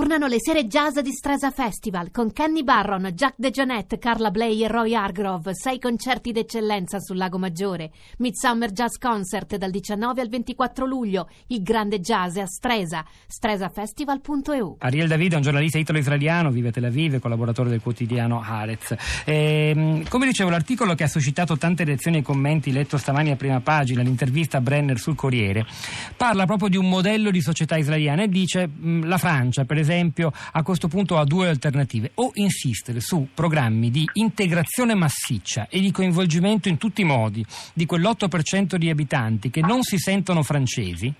Tornano 0.00 0.28
le 0.28 0.40
sere 0.40 0.66
jazz 0.66 0.98
di 1.00 1.12
Stresa 1.12 1.50
Festival 1.50 2.10
con 2.10 2.32
Kenny 2.32 2.64
Barron, 2.64 3.10
Jack 3.12 3.34
DeJohnette, 3.36 3.98
Carla 3.98 4.30
Bley 4.30 4.64
e 4.64 4.66
Roy 4.66 4.94
Hargrove. 4.94 5.54
Sei 5.54 5.78
concerti 5.78 6.32
d'eccellenza 6.32 6.98
sul 7.00 7.18
Lago 7.18 7.36
Maggiore. 7.36 7.90
Midsummer 8.16 8.72
Jazz 8.72 8.96
Concert 8.96 9.56
dal 9.56 9.70
19 9.70 10.22
al 10.22 10.30
24 10.30 10.86
luglio. 10.86 11.28
Il 11.48 11.62
grande 11.62 12.00
jazz 12.00 12.38
a 12.38 12.46
Stresa. 12.46 13.04
stresafestival.eu. 13.26 14.76
Ariel 14.78 15.06
David 15.06 15.34
è 15.34 15.36
un 15.36 15.42
giornalista 15.42 15.76
italo-israeliano, 15.76 16.50
vive 16.50 16.68
a 16.68 16.72
Tel 16.72 16.84
Aviv, 16.84 17.18
collaboratore 17.18 17.68
del 17.68 17.82
quotidiano 17.82 18.40
Haaretz. 18.40 18.96
E, 19.26 19.74
ehm, 19.76 20.08
come 20.08 20.24
dicevo, 20.24 20.48
l'articolo 20.48 20.94
che 20.94 21.04
ha 21.04 21.08
suscitato 21.08 21.58
tante 21.58 21.84
reazioni 21.84 22.16
e 22.16 22.22
commenti 22.22 22.72
letto 22.72 22.96
stamani 22.96 23.32
a 23.32 23.36
prima 23.36 23.60
pagina, 23.60 24.00
l'intervista 24.00 24.56
a 24.56 24.60
Brenner 24.62 24.98
sul 24.98 25.14
Corriere, 25.14 25.66
parla 26.16 26.46
proprio 26.46 26.70
di 26.70 26.78
un 26.78 26.88
modello 26.88 27.30
di 27.30 27.42
società 27.42 27.76
israeliana 27.76 28.22
e 28.22 28.28
dice 28.28 28.66
la 29.02 29.18
Francia, 29.18 29.66
per 29.66 29.76
esempio, 29.76 29.88
a 30.52 30.62
questo 30.62 30.88
punto 30.88 31.18
ha 31.18 31.24
due 31.24 31.48
alternative. 31.48 32.12
O 32.14 32.30
insistere 32.34 33.00
su 33.00 33.28
programmi 33.34 33.90
di 33.90 34.08
integrazione 34.14 34.94
massiccia 34.94 35.68
e 35.68 35.80
di 35.80 35.90
coinvolgimento 35.90 36.68
in 36.68 36.78
tutti 36.78 37.00
i 37.00 37.04
modi 37.04 37.44
di 37.72 37.86
quell'8% 37.86 38.76
di 38.76 38.90
abitanti 38.90 39.50
che 39.50 39.60
non 39.60 39.82
si 39.82 39.98
sentono 39.98 40.42
francesi, 40.42 41.12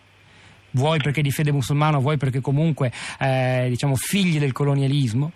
vuoi 0.73 0.98
perché 0.98 1.23
di 1.23 1.30
fede 1.30 1.52
musulmana, 1.52 1.98
vuoi 1.98 2.16
perché 2.16 2.41
comunque 2.41 2.93
eh, 3.19 3.66
diciamo 3.69 3.96
figli 3.96 4.38
del 4.38 4.52
colonialismo 4.52 5.32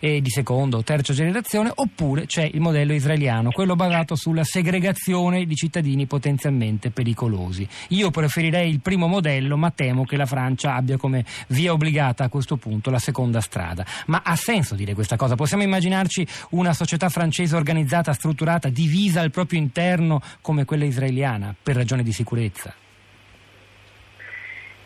eh, 0.00 0.20
di 0.20 0.30
seconda 0.30 0.76
o 0.76 0.82
terza 0.82 1.12
generazione, 1.12 1.70
oppure 1.72 2.26
c'è 2.26 2.48
il 2.52 2.60
modello 2.60 2.92
israeliano, 2.92 3.50
quello 3.50 3.76
basato 3.76 4.16
sulla 4.16 4.44
segregazione 4.44 5.44
di 5.44 5.54
cittadini 5.54 6.06
potenzialmente 6.06 6.90
pericolosi. 6.90 7.68
Io 7.88 8.10
preferirei 8.10 8.68
il 8.68 8.80
primo 8.80 9.06
modello, 9.06 9.56
ma 9.56 9.70
temo 9.70 10.04
che 10.04 10.16
la 10.16 10.26
Francia 10.26 10.74
abbia 10.74 10.96
come 10.96 11.24
via 11.48 11.72
obbligata 11.72 12.24
a 12.24 12.28
questo 12.28 12.56
punto 12.56 12.90
la 12.90 12.98
seconda 12.98 13.40
strada. 13.40 13.84
Ma 14.06 14.22
ha 14.24 14.34
senso 14.36 14.74
dire 14.74 14.94
questa 14.94 15.16
cosa? 15.16 15.36
Possiamo 15.36 15.62
immaginarci 15.62 16.26
una 16.50 16.72
società 16.72 17.08
francese 17.08 17.54
organizzata, 17.54 18.12
strutturata, 18.12 18.68
divisa 18.68 19.20
al 19.20 19.30
proprio 19.30 19.60
interno 19.60 20.20
come 20.40 20.64
quella 20.64 20.84
israeliana 20.84 21.54
per 21.62 21.76
ragioni 21.76 22.02
di 22.02 22.12
sicurezza? 22.12 22.74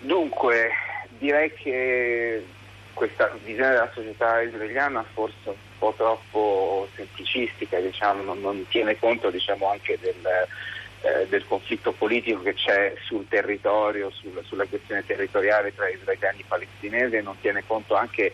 Dunque, 0.00 0.68
direi 1.18 1.50
che 1.54 2.44
questa 2.94 3.30
visione 3.42 3.72
della 3.72 3.90
società 3.92 4.40
israeliana 4.40 5.04
forse 5.12 5.36
un 5.44 5.54
po' 5.78 5.92
troppo 5.96 6.88
semplicistica, 6.94 7.78
diciamo, 7.80 8.22
non, 8.22 8.40
non, 8.40 8.66
tiene 8.68 8.98
conto 8.98 9.30
diciamo, 9.30 9.68
anche 9.70 9.98
del, 10.00 10.24
eh, 11.02 11.26
del, 11.28 11.46
conflitto 11.46 11.92
politico 11.92 12.40
che 12.42 12.54
c'è 12.54 12.94
sul 13.04 13.28
territorio, 13.28 14.10
sul, 14.10 14.40
sulla 14.44 14.64
questione 14.64 15.04
territoriale 15.04 15.74
tra 15.74 15.88
israeliani 15.88 16.40
e 16.40 16.44
palestinesi 16.48 17.20
non 17.20 17.38
tiene 17.40 17.64
conto 17.66 17.94
anche 17.94 18.32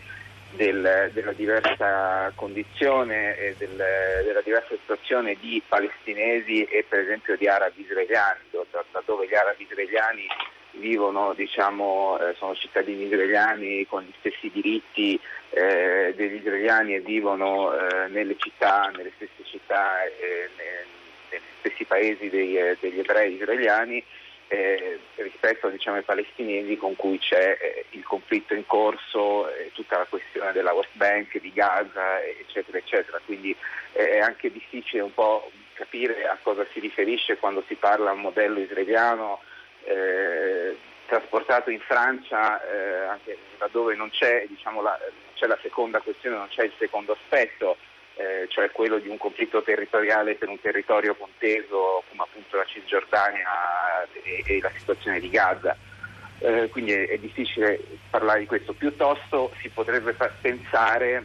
del, 0.51 1.09
della 1.13 1.33
diversa 1.33 2.31
condizione 2.35 3.37
e 3.37 3.55
del, 3.57 3.75
della 4.23 4.41
diversa 4.41 4.75
situazione 4.79 5.37
di 5.39 5.61
palestinesi 5.67 6.63
e 6.63 6.85
per 6.87 6.99
esempio 6.99 7.35
di 7.37 7.47
arabi 7.47 7.81
israeliani, 7.81 8.39
da, 8.51 8.83
da 8.91 9.03
dove 9.05 9.27
gli 9.27 9.35
arabi 9.35 9.63
israeliani 9.63 10.27
vivono, 10.71 11.33
diciamo, 11.33 12.17
eh, 12.19 12.33
sono 12.37 12.55
cittadini 12.55 13.05
israeliani 13.05 13.85
con 13.85 14.03
gli 14.03 14.13
stessi 14.19 14.49
diritti 14.49 15.19
eh, 15.49 16.13
degli 16.15 16.35
israeliani 16.35 16.95
e 16.95 17.01
vivono 17.01 17.73
eh, 17.73 18.07
nelle 18.07 18.35
città, 18.37 18.91
nelle 18.95 19.11
stesse 19.15 19.43
città, 19.43 20.03
eh, 20.03 20.49
negli 21.29 21.41
stessi 21.59 21.85
paesi 21.85 22.29
dei, 22.29 22.57
eh, 22.57 22.77
degli 22.79 22.99
ebrei 22.99 23.33
israeliani 23.33 24.03
eh, 24.47 24.99
rispetto 25.15 25.69
diciamo, 25.69 25.97
ai 25.97 26.03
palestinesi 26.03 26.75
con 26.77 26.95
cui 26.95 27.17
c'è 27.19 27.57
il 27.91 28.03
conflitto 28.03 28.53
in 28.53 28.65
corso, 28.65 29.49
tutta 29.73 29.97
la 29.97 30.05
questione 30.09 30.51
della 30.51 30.73
West 30.73 30.89
Bank, 30.93 31.39
di 31.39 31.53
Gaza, 31.53 32.21
eccetera, 32.21 32.77
eccetera. 32.77 33.21
Quindi 33.23 33.55
è 33.93 34.19
anche 34.19 34.51
difficile 34.51 35.03
un 35.03 35.13
po' 35.13 35.49
capire 35.73 36.27
a 36.27 36.37
cosa 36.41 36.65
si 36.73 36.79
riferisce 36.81 37.37
quando 37.37 37.63
si 37.67 37.75
parla 37.75 38.09
a 38.09 38.13
un 38.13 38.21
modello 38.21 38.59
israeliano 38.59 39.39
eh, 39.83 40.77
trasportato 41.05 41.69
in 41.69 41.79
Francia, 41.81 42.61
eh, 42.63 43.05
anche 43.05 43.37
laddove 43.57 43.95
non 43.95 44.09
c'è, 44.09 44.45
diciamo, 44.47 44.81
la, 44.81 44.97
non 44.99 45.33
c'è, 45.35 45.47
la, 45.47 45.57
seconda 45.61 45.99
questione, 45.99 46.37
non 46.37 46.47
c'è 46.47 46.63
il 46.63 46.73
secondo 46.77 47.13
aspetto, 47.13 47.77
eh, 48.15 48.45
cioè 48.49 48.71
quello 48.71 48.97
di 48.97 49.09
un 49.09 49.17
conflitto 49.17 49.61
territoriale 49.61 50.35
per 50.35 50.49
un 50.49 50.59
territorio 50.59 51.15
conteso 51.15 52.03
come 52.09 52.23
appunto 52.23 52.57
la 52.57 52.65
Cisgiordania 52.65 54.07
e, 54.23 54.43
e 54.45 54.59
la 54.61 54.71
situazione 54.77 55.19
di 55.19 55.29
Gaza. 55.29 55.75
Eh, 56.39 56.69
quindi 56.69 56.93
è, 56.93 57.07
è, 57.07 57.17
difficile 57.17 57.79
parlare 58.09 58.39
di 58.39 58.45
questo, 58.45 58.73
piuttosto 58.73 59.53
si 59.61 59.69
potrebbe 59.69 60.15
pensare 60.41 61.23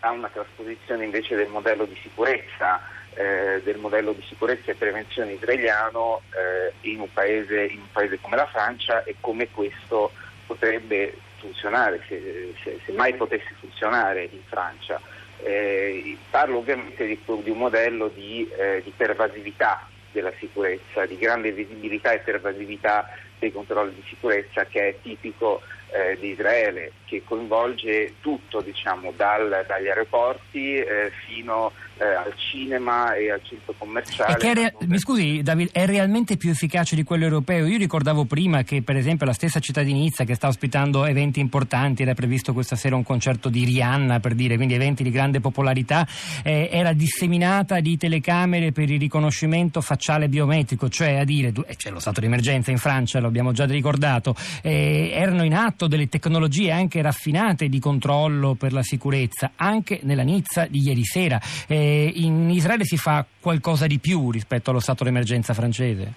a 0.00 0.10
una 0.10 0.28
trasposizione 0.28 1.04
invece 1.04 1.36
del 1.36 1.48
modello 1.48 1.84
di 1.84 1.96
sicurezza 2.02 2.80
eh, 3.14 3.60
del 3.62 3.78
modello 3.78 4.12
di 4.12 4.22
sicurezza 4.22 4.70
e 4.70 4.74
prevenzione 4.74 5.32
israeliano 5.32 6.22
eh, 6.30 6.72
in, 6.88 7.00
un 7.00 7.12
paese, 7.12 7.64
in, 7.64 7.80
un 7.80 7.90
paese, 7.92 8.18
come 8.20 8.36
la 8.36 8.46
Francia 8.46 9.04
e 9.04 9.16
come 9.20 9.48
questo 9.50 10.12
potrebbe 10.46 11.16
funzionare, 11.38 12.00
se, 12.08 12.54
se, 12.62 12.80
se 12.84 12.92
mai 12.92 13.14
potesse 13.14 13.52
funzionare 13.58 14.28
in 14.30 14.42
Francia. 14.46 15.00
Eh, 15.42 16.16
parlo 16.30 16.58
ovviamente 16.58 17.04
di, 17.04 17.18
di 17.24 17.50
un 17.50 17.58
modello 17.58 18.08
di, 18.08 18.48
eh, 18.56 18.80
di 18.84 18.92
pervasività 18.96 19.88
della 20.12 20.32
sicurezza, 20.38 21.04
di 21.06 21.18
grande 21.18 21.52
visibilità 21.52 22.12
e 22.12 22.18
pervasività 22.18 23.08
dei 23.38 23.50
controlli 23.50 23.94
di 23.94 24.04
sicurezza 24.06 24.64
che 24.66 24.88
è 24.88 24.94
tipico 25.02 25.60
eh, 25.92 26.18
di 26.18 26.30
Israele, 26.30 26.92
che 27.04 27.22
coinvolge 27.24 28.14
tutto, 28.20 28.60
diciamo, 28.60 29.12
dal, 29.14 29.64
dagli 29.66 29.88
aeroporti 29.88 30.74
eh, 30.76 31.12
fino 31.26 31.72
eh, 31.98 32.04
al 32.04 32.32
cinema 32.36 33.14
e 33.14 33.30
al 33.30 33.40
centro 33.42 33.74
commerciale. 33.76 34.54
Re- 34.54 34.74
mi 34.86 34.98
scusi, 34.98 35.42
David, 35.42 35.70
è 35.72 35.86
realmente 35.86 36.36
più 36.36 36.50
efficace 36.50 36.96
di 36.96 37.04
quello 37.04 37.24
europeo? 37.24 37.66
Io 37.66 37.78
ricordavo 37.78 38.24
prima 38.24 38.62
che, 38.62 38.82
per 38.82 38.96
esempio, 38.96 39.26
la 39.26 39.32
stessa 39.32 39.60
città 39.60 39.82
di 39.82 39.92
Nizza, 39.92 40.24
che 40.24 40.34
sta 40.34 40.48
ospitando 40.48 41.04
eventi 41.04 41.40
importanti, 41.40 42.02
era 42.02 42.14
previsto 42.14 42.52
questa 42.52 42.76
sera 42.76 42.96
un 42.96 43.04
concerto 43.04 43.48
di 43.48 43.64
Rihanna, 43.64 44.20
per 44.20 44.34
dire, 44.34 44.56
quindi 44.56 44.74
eventi 44.74 45.02
di 45.02 45.10
grande 45.10 45.40
popolarità, 45.40 46.06
eh, 46.42 46.68
era 46.72 46.92
disseminata 46.92 47.80
di 47.80 47.96
telecamere 47.96 48.72
per 48.72 48.90
il 48.90 48.98
riconoscimento 48.98 49.80
facciale 49.80 50.28
biometrico, 50.28 50.88
cioè 50.88 51.16
a 51.16 51.24
dire, 51.24 51.52
eh, 51.66 51.76
c'è 51.76 51.90
lo 51.90 52.00
stato 52.00 52.20
di 52.20 52.26
emergenza 52.26 52.70
in 52.70 52.78
Francia, 52.78 53.20
lo 53.20 53.28
abbiamo 53.28 53.52
già 53.52 53.64
ricordato, 53.66 54.34
eh, 54.62 55.10
erano 55.12 55.44
in 55.44 55.54
atto 55.54 55.81
delle 55.86 56.08
tecnologie 56.08 56.70
anche 56.70 57.02
raffinate 57.02 57.68
di 57.68 57.78
controllo 57.78 58.54
per 58.54 58.72
la 58.72 58.82
sicurezza, 58.82 59.52
anche 59.56 60.00
nella 60.02 60.22
Nizza 60.22 60.66
di 60.66 60.80
ieri 60.80 61.04
sera. 61.04 61.40
Eh, 61.66 62.10
in 62.16 62.50
Israele 62.50 62.84
si 62.84 62.96
fa 62.96 63.24
qualcosa 63.40 63.86
di 63.86 63.98
più 63.98 64.30
rispetto 64.30 64.70
allo 64.70 64.80
stato 64.80 65.04
d'emergenza 65.04 65.54
francese? 65.54 66.12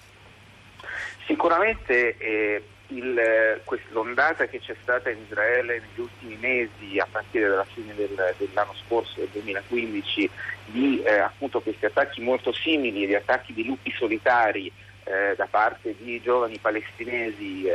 Sicuramente 1.26 2.16
eh, 2.18 2.62
l'ondata 3.90 4.46
che 4.46 4.60
c'è 4.60 4.76
stata 4.80 5.10
in 5.10 5.18
Israele 5.26 5.80
negli 5.80 6.00
ultimi 6.00 6.36
mesi, 6.36 6.98
a 6.98 7.06
partire 7.10 7.48
dalla 7.48 7.64
fine 7.64 7.94
del, 7.94 8.34
dell'anno 8.38 8.74
scorso, 8.86 9.14
del 9.16 9.28
2015, 9.32 10.30
di 10.66 11.02
eh, 11.02 11.18
appunto 11.18 11.60
questi 11.60 11.86
attacchi 11.86 12.20
molto 12.20 12.52
simili, 12.52 13.06
di 13.06 13.14
attacchi 13.14 13.52
di 13.52 13.64
lupi 13.64 13.92
solitari 13.96 14.70
eh, 15.04 15.34
da 15.36 15.46
parte 15.46 15.94
di 15.98 16.20
giovani 16.20 16.58
palestinesi 16.58 17.66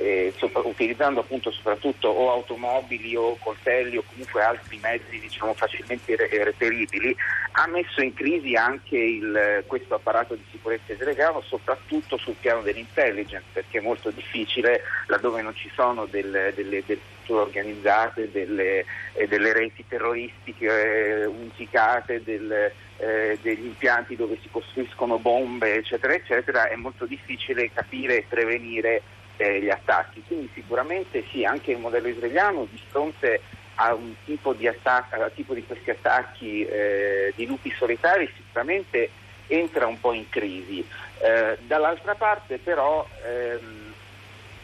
eh, 0.00 0.08
eh, 0.18 0.34
sopra, 0.36 0.62
utilizzando 0.64 1.20
appunto 1.20 1.50
soprattutto 1.50 2.08
o 2.08 2.30
automobili 2.30 3.14
o 3.16 3.36
coltelli 3.38 3.96
o 3.96 4.04
comunque 4.08 4.42
altri 4.42 4.78
mezzi 4.82 5.18
diciamo, 5.20 5.54
facilmente 5.54 6.16
reperibili, 6.16 7.14
ha 7.52 7.66
messo 7.66 8.00
in 8.02 8.14
crisi 8.14 8.54
anche 8.54 8.96
il, 8.96 9.64
questo 9.66 9.94
apparato 9.94 10.34
di 10.34 10.44
sicurezza 10.50 10.92
israeliano, 10.92 11.40
soprattutto 11.42 12.16
sul 12.16 12.36
piano 12.40 12.62
dell'intelligence, 12.62 13.46
perché 13.52 13.78
è 13.78 13.82
molto 13.82 14.10
difficile 14.10 14.82
laddove 15.06 15.42
non 15.42 15.54
ci 15.54 15.70
sono 15.74 16.06
delle, 16.06 16.52
delle, 16.54 16.82
delle 16.86 17.00
strutture 17.22 17.42
organizzate, 17.42 18.30
delle, 18.30 18.84
eh, 19.12 19.28
delle 19.28 19.52
reti 19.52 19.84
terroristiche 19.86 21.22
eh, 21.22 21.26
unificate, 21.26 22.22
del, 22.22 22.72
eh, 22.96 23.38
degli 23.42 23.66
impianti 23.66 24.16
dove 24.16 24.38
si 24.40 24.48
costruiscono 24.50 25.18
bombe, 25.18 25.74
eccetera, 25.74 26.14
eccetera, 26.14 26.68
è 26.68 26.76
molto 26.76 27.04
difficile 27.04 27.70
capire 27.72 28.18
e 28.18 28.24
prevenire 28.28 29.02
eh, 29.38 29.60
gli 29.62 29.70
attacchi. 29.70 30.22
Quindi 30.26 30.50
sicuramente 30.52 31.24
sì, 31.30 31.44
anche 31.44 31.72
il 31.72 31.78
modello 31.78 32.08
israeliano 32.08 32.66
di 32.70 32.80
fronte 32.88 33.40
a 33.76 33.94
un 33.94 34.14
tipo 34.24 34.52
di, 34.52 34.66
attac- 34.66 35.14
a 35.14 35.30
tipo 35.30 35.54
di 35.54 35.64
questi 35.64 35.90
attacchi 35.90 36.64
eh, 36.64 37.32
di 37.36 37.46
lupi 37.46 37.72
solitari 37.76 38.30
sicuramente 38.36 39.10
entra 39.46 39.86
un 39.86 39.98
po' 39.98 40.12
in 40.12 40.28
crisi. 40.28 40.86
Eh, 41.20 41.58
dall'altra 41.60 42.14
parte 42.14 42.58
però 42.58 43.08
ehm, 43.24 43.94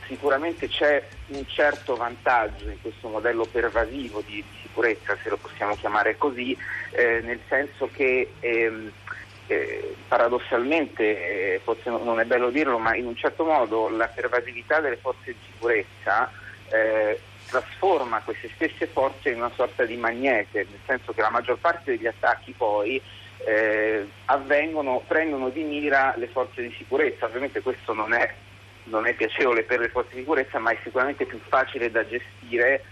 sicuramente 0.07 0.69
c'è 0.69 1.03
un 1.27 1.47
certo 1.47 1.97
vantaggio 1.97 2.69
in 2.69 2.81
questo 2.81 3.09
modello 3.09 3.47
pervasivo 3.47 4.21
di, 4.21 4.35
di 4.35 4.59
sicurezza, 4.63 5.17
se 5.23 5.31
lo 5.31 5.37
possiamo 5.37 5.75
chiamare 5.77 6.17
così, 6.17 6.57
eh, 6.91 7.21
nel 7.23 7.41
senso 7.49 7.89
che 7.93 8.35
ehm, 8.41 8.93
eh, 9.47 9.95
paradossalmente, 10.09 11.55
eh, 11.55 11.61
forse 11.63 11.91
non 11.91 12.21
è 12.21 12.25
bello 12.25 12.51
dirlo, 12.51 12.79
ma 12.79 12.95
in 12.97 13.07
un 13.07 13.17
certo 13.17 13.45
modo 13.45 13.89
la 13.89 14.07
pervasività 14.07 14.81
delle 14.81 14.97
forze 14.97 15.33
di 15.33 15.37
sicurezza 15.53 16.31
eh, 16.71 17.21
trasforma 17.47 18.21
queste 18.25 18.51
stesse 18.55 18.87
forze 18.87 19.31
in 19.31 19.37
una 19.37 19.53
sorta 19.55 19.85
di 19.85 19.97
magnete, 19.97 20.67
nel 20.69 20.81
senso 20.87 21.13
che 21.13 21.21
la 21.21 21.31
maggior 21.31 21.59
parte 21.59 21.93
degli 21.93 22.07
attacchi 22.07 22.53
poi 22.53 23.01
eh, 23.47 24.07
avvengono, 24.27 25.03
prendono 25.07 25.51
di 25.51 25.63
mira 25.63 26.15
le 26.17 26.27
forze 26.29 26.63
di 26.63 26.75
sicurezza. 26.77 27.27
Ovviamente 27.27 27.61
questo 27.61 27.93
non 27.93 28.13
è, 28.13 28.33
non 28.85 29.07
è 29.07 29.15
piacevole 29.15 29.63
per 29.63 29.81
le 29.81 29.89
forze 29.89 30.15
di 30.15 30.21
sicurezza, 30.21 30.59
ma 30.59 30.73
è 30.73 30.79
sicuramente 30.83 31.27
più 31.27 31.39
facile 31.49 31.91
da 31.91 32.07
gestire 32.07 32.83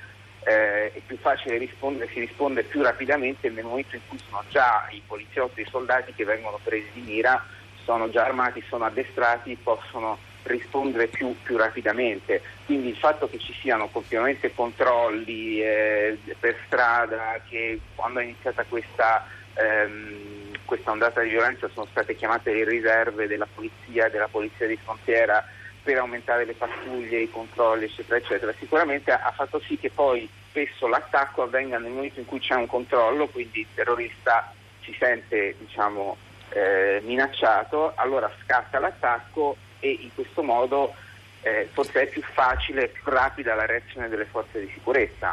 eh, 0.45 0.72
è 0.93 1.01
più 1.05 1.17
facile 1.19 1.59
rispondere, 1.59 2.11
si 2.13 2.21
risponde 2.21 2.63
più 2.63 2.83
rapidamente 2.83 3.49
nel 3.51 3.65
momento 3.65 3.97
in 3.97 4.03
cui 4.09 4.19
sono 4.29 4.43
già 4.49 4.87
i 4.91 5.03
poliziotti 5.07 5.61
e 5.61 5.63
i 5.65 5.71
soldati 5.71 6.13
che 6.15 6.25
vengono 6.25 6.59
presi 6.63 6.89
di 6.93 7.01
mira, 7.01 7.45
sono 7.85 8.11
già 8.11 8.25
armati, 8.25 8.63
sono 8.69 8.85
addestrati, 8.85 9.57
possono 9.63 10.19
rispondere 10.45 11.07
più, 11.07 11.35
più 11.43 11.57
rapidamente. 11.57 12.43
Quindi 12.65 12.89
il 12.89 12.97
fatto 12.97 13.29
che 13.29 13.39
ci 13.39 13.53
siano 13.55 13.89
continuamente 13.89 14.55
controlli 14.55 15.63
eh, 15.63 16.19
per 16.39 16.57
strada, 16.67 17.41
che 17.49 17.81
quando 17.95 18.21
è 18.21 18.25
iniziata 18.25 18.65
questa, 18.69 19.27
ehm, 19.55 20.59
questa 20.65 20.91
ondata 20.91 21.21
di 21.21 21.31
violenza 21.31 21.69
sono 21.73 21.87
state 21.91 22.15
chiamate 22.15 22.53
le 22.53 22.65
riserve 22.65 23.27
della 23.27 23.49
polizia, 23.53 24.09
della 24.09 24.29
polizia 24.29 24.67
di 24.67 24.79
frontiera, 24.83 25.45
per 25.83 25.99
aumentare 25.99 26.45
le 26.45 26.55
pattuglie, 26.55 27.21
i 27.21 27.31
controlli, 27.31 27.85
eccetera, 27.85 28.17
eccetera, 28.17 28.55
sicuramente 28.59 29.11
ha 29.11 29.33
fatto 29.35 29.61
sì 29.61 29.77
che 29.79 29.91
poi 29.91 30.29
spesso 30.53 30.87
l'attacco 30.87 31.43
avvenga 31.43 31.79
nel 31.79 31.91
momento 31.91 32.21
in 32.21 32.27
cui 32.27 32.39
c'è 32.39 32.55
un 32.55 32.67
controllo, 32.67 33.27
quindi 33.27 33.61
il 33.61 33.67
terrorista 33.75 34.53
si 34.83 34.95
sente 34.99 35.57
diciamo, 35.59 36.17
eh, 36.51 37.01
minacciato, 37.05 37.95
allora 37.97 38.31
scatta 38.43 38.79
l'attacco 38.79 39.57
e 39.81 39.99
in 40.01 40.11
questo 40.15 40.43
modo 40.43 40.95
eh, 41.41 41.69
forse 41.73 42.03
è 42.03 42.07
più 42.07 42.23
facile, 42.23 42.89
più 42.89 43.03
rapida 43.07 43.55
la 43.55 43.65
reazione 43.65 44.09
delle 44.09 44.27
forze 44.27 44.61
di 44.61 44.71
sicurezza. 44.75 45.31